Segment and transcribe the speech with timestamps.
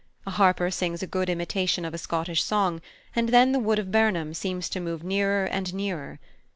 [0.25, 2.81] A harper sings a good imitation of a Scottish song,
[3.15, 6.19] and then the Wood of Birnam seems to move nearer and nearer.